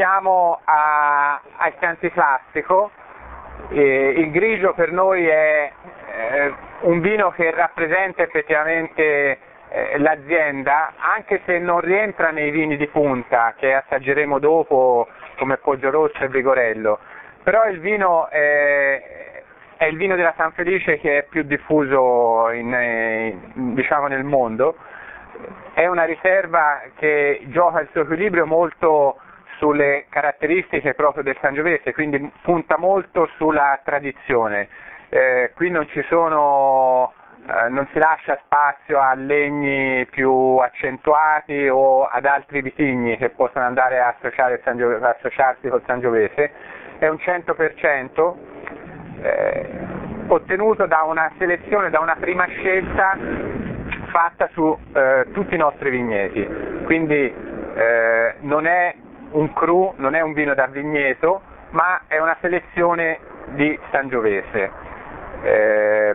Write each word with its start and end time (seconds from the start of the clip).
Passiamo 0.00 0.60
a, 0.64 1.42
al 1.58 1.76
Chianti 1.78 2.10
Classico. 2.10 2.90
Eh, 3.68 4.14
il 4.16 4.30
grigio 4.30 4.72
per 4.72 4.92
noi 4.92 5.26
è 5.26 5.70
eh, 6.16 6.54
un 6.80 7.00
vino 7.00 7.30
che 7.32 7.50
rappresenta 7.50 8.22
effettivamente 8.22 9.38
eh, 9.68 9.98
l'azienda, 9.98 10.94
anche 10.96 11.42
se 11.44 11.58
non 11.58 11.80
rientra 11.80 12.30
nei 12.30 12.50
vini 12.50 12.78
di 12.78 12.86
punta 12.86 13.52
che 13.58 13.74
assaggeremo 13.74 14.38
dopo 14.38 15.06
come 15.36 15.58
Poggio 15.58 15.90
Rosso 15.90 16.24
e 16.24 16.28
Vigorello. 16.28 16.98
Però 17.42 17.66
il 17.66 17.80
vino 17.80 18.26
è, 18.30 19.42
è 19.76 19.84
il 19.84 19.98
vino 19.98 20.16
della 20.16 20.32
San 20.34 20.52
Felice 20.52 20.98
che 20.98 21.18
è 21.18 21.22
più 21.24 21.42
diffuso 21.42 22.48
in, 22.52 22.72
in, 22.72 23.74
diciamo 23.74 24.06
nel 24.06 24.24
mondo. 24.24 24.76
È 25.74 25.86
una 25.86 26.04
riserva 26.04 26.84
che 26.96 27.42
gioca 27.48 27.80
il 27.80 27.88
suo 27.92 28.00
equilibrio 28.00 28.46
molto 28.46 29.18
sulle 29.60 30.06
caratteristiche 30.08 30.94
proprio 30.94 31.22
del 31.22 31.36
Sangiovese, 31.40 31.92
quindi 31.92 32.32
punta 32.40 32.78
molto 32.78 33.28
sulla 33.36 33.78
tradizione. 33.84 34.68
Eh, 35.10 35.52
qui 35.54 35.70
non 35.70 35.86
ci 35.88 36.02
sono 36.08 37.12
eh, 37.46 37.68
non 37.68 37.86
si 37.92 37.98
lascia 37.98 38.38
spazio 38.44 38.98
a 38.98 39.14
legni 39.14 40.06
più 40.06 40.56
accentuati 40.56 41.68
o 41.68 42.04
ad 42.04 42.24
altri 42.24 42.62
vitigni 42.62 43.16
che 43.18 43.30
possono 43.30 43.64
andare 43.64 43.98
a 43.98 44.14
associarsi 44.18 45.68
col 45.68 45.82
Sangiovese, 45.86 46.52
è 46.98 47.08
un 47.08 47.16
100% 47.16 48.34
eh, 49.22 49.68
ottenuto 50.28 50.86
da 50.86 51.02
una 51.02 51.30
selezione, 51.38 51.90
da 51.90 52.00
una 52.00 52.16
prima 52.18 52.46
scelta 52.46 53.16
fatta 54.10 54.48
su 54.52 54.78
eh, 54.92 55.26
tutti 55.32 55.54
i 55.54 55.58
nostri 55.58 55.90
vigneti, 55.90 56.46
quindi 56.84 57.34
eh, 57.74 58.34
non 58.40 58.66
è 58.66 58.94
un 59.32 59.52
cru, 59.52 59.92
non 59.96 60.14
è 60.14 60.20
un 60.20 60.32
vino 60.32 60.54
da 60.54 60.66
vigneto, 60.66 61.42
ma 61.70 62.02
è 62.06 62.18
una 62.18 62.36
selezione 62.40 63.18
di 63.50 63.78
Sangiovese. 63.90 64.70
Eh, 65.42 66.14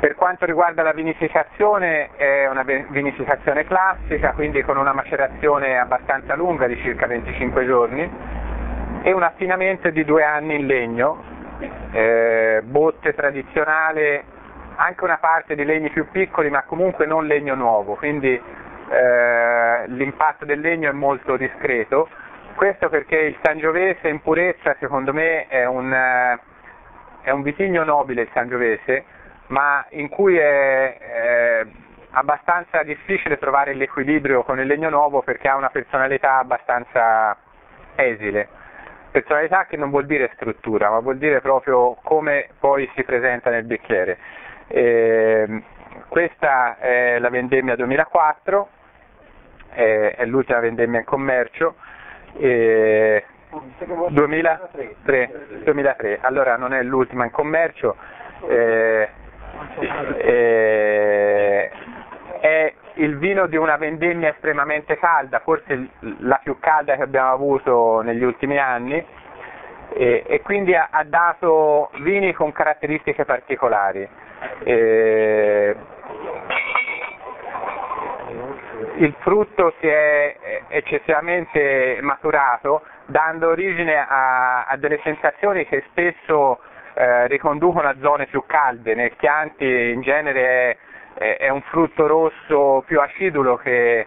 per 0.00 0.14
quanto 0.14 0.44
riguarda 0.44 0.82
la 0.82 0.92
vinificazione 0.92 2.10
è 2.16 2.48
una 2.48 2.62
vinificazione 2.62 3.64
classica, 3.64 4.32
quindi 4.32 4.62
con 4.62 4.76
una 4.76 4.92
macerazione 4.92 5.76
abbastanza 5.76 6.36
lunga 6.36 6.68
di 6.68 6.76
circa 6.82 7.06
25 7.06 7.66
giorni 7.66 8.10
e 9.02 9.12
un 9.12 9.22
affinamento 9.22 9.90
di 9.90 10.04
due 10.04 10.22
anni 10.22 10.54
in 10.54 10.66
legno, 10.66 11.22
eh, 11.90 12.62
botte 12.64 13.12
tradizionale, 13.12 14.24
anche 14.76 15.02
una 15.02 15.18
parte 15.18 15.56
di 15.56 15.64
legni 15.64 15.90
più 15.90 16.08
piccoli 16.12 16.48
ma 16.48 16.62
comunque 16.62 17.04
non 17.04 17.26
legno 17.26 17.56
nuovo, 17.56 17.94
quindi 17.94 18.32
eh, 18.32 19.88
l'impatto 19.88 20.44
del 20.44 20.60
legno 20.60 20.90
è 20.90 20.92
molto 20.92 21.36
discreto 21.36 22.08
questo 22.58 22.88
perché 22.88 23.16
il 23.16 23.36
Sangiovese 23.40 24.08
in 24.08 24.20
purezza 24.20 24.74
secondo 24.80 25.12
me 25.12 25.46
è 25.46 25.64
un, 25.64 25.92
eh, 25.92 26.40
è 27.22 27.30
un 27.30 27.42
vitigno 27.42 27.84
nobile 27.84 28.22
il 28.22 28.30
Sangiovese, 28.32 29.04
ma 29.46 29.86
in 29.90 30.08
cui 30.08 30.36
è, 30.36 30.98
è 30.98 31.66
abbastanza 32.10 32.82
difficile 32.82 33.38
trovare 33.38 33.74
l'equilibrio 33.74 34.42
con 34.42 34.58
il 34.58 34.66
legno 34.66 34.90
nuovo 34.90 35.22
perché 35.22 35.46
ha 35.46 35.54
una 35.54 35.70
personalità 35.70 36.38
abbastanza 36.38 37.36
esile. 37.94 38.48
Personalità 39.12 39.66
che 39.66 39.76
non 39.76 39.90
vuol 39.90 40.06
dire 40.06 40.32
struttura, 40.34 40.90
ma 40.90 40.98
vuol 40.98 41.18
dire 41.18 41.40
proprio 41.40 41.96
come 42.02 42.48
poi 42.58 42.90
si 42.96 43.04
presenta 43.04 43.50
nel 43.50 43.66
bicchiere. 43.66 44.18
E, 44.66 45.62
questa 46.08 46.76
è 46.78 47.20
la 47.20 47.30
vendemmia 47.30 47.76
2004, 47.76 48.68
è, 49.70 50.14
è 50.16 50.24
l'ultima 50.24 50.58
vendemmia 50.58 50.98
in 50.98 51.04
commercio 51.04 51.76
eh, 52.36 53.24
2003, 54.08 54.96
2003, 55.64 56.18
allora 56.20 56.56
non 56.56 56.74
è 56.74 56.82
l'ultima 56.82 57.24
in 57.24 57.30
commercio, 57.30 57.96
eh, 58.48 59.08
eh, 60.18 61.70
è 62.40 62.72
il 62.94 63.16
vino 63.18 63.46
di 63.46 63.56
una 63.56 63.76
vendemmia 63.76 64.30
estremamente 64.30 64.98
calda, 64.98 65.40
forse 65.40 65.88
la 66.20 66.40
più 66.42 66.58
calda 66.58 66.96
che 66.96 67.02
abbiamo 67.02 67.32
avuto 67.32 68.00
negli 68.02 68.22
ultimi 68.22 68.58
anni. 68.58 69.04
E, 69.90 70.22
e 70.26 70.42
quindi 70.42 70.74
ha, 70.74 70.88
ha, 70.90 71.02
dato 71.02 71.90
vini 72.00 72.34
con 72.34 72.52
caratteristiche 72.52 73.24
particolari. 73.24 74.06
Eh, 74.62 75.76
il 78.96 79.14
frutto 79.20 79.74
si 79.80 79.86
è 79.86 80.36
eccessivamente 80.68 81.98
maturato, 82.02 82.82
dando 83.06 83.48
origine 83.48 83.96
a, 83.96 84.64
a 84.64 84.76
delle 84.76 85.00
sensazioni 85.02 85.66
che 85.66 85.84
spesso 85.90 86.60
eh, 86.94 87.26
riconducono 87.28 87.88
a 87.88 87.96
zone 88.00 88.26
più 88.26 88.44
calde. 88.46 88.94
Nel 88.94 89.16
Chianti 89.16 89.64
in 89.64 90.00
genere 90.02 90.78
è, 91.14 91.36
è 91.38 91.48
un 91.48 91.62
frutto 91.62 92.06
rosso 92.06 92.82
più 92.86 93.00
acidulo 93.00 93.56
che, 93.56 94.06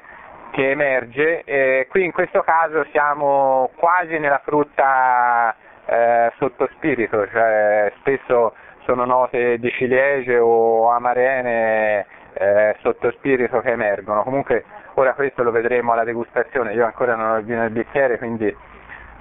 che 0.51 0.71
emerge, 0.71 1.43
e 1.43 1.87
qui 1.89 2.03
in 2.03 2.11
questo 2.11 2.41
caso 2.41 2.85
siamo 2.91 3.71
quasi 3.75 4.17
nella 4.19 4.41
frutta 4.43 5.55
eh, 5.85 6.31
sotto 6.37 6.69
cioè 6.79 7.91
spesso 7.99 8.53
sono 8.83 9.05
note 9.05 9.57
di 9.59 9.69
ciliegie 9.71 10.37
o 10.37 10.89
amarene 10.89 12.05
eh, 12.33 12.75
sotto 12.81 13.11
spirito 13.11 13.59
che 13.61 13.71
emergono. 13.71 14.23
Comunque 14.23 14.65
ora 14.95 15.13
questo 15.13 15.43
lo 15.43 15.51
vedremo 15.51 15.93
alla 15.93 16.03
degustazione, 16.03 16.73
io 16.73 16.85
ancora 16.85 17.15
non 17.15 17.31
ho 17.31 17.37
il 17.37 17.45
vino 17.45 17.61
nel 17.61 17.71
bicchiere, 17.71 18.17
quindi 18.17 18.55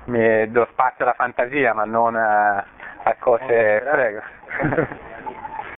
mi 0.04 0.50
do 0.50 0.66
spazio 0.70 1.04
alla 1.04 1.14
fantasia 1.14 1.74
ma 1.74 1.84
non 1.84 2.16
a, 2.16 2.56
a 2.56 3.16
cose... 3.18 3.82
Prego. 3.84 4.20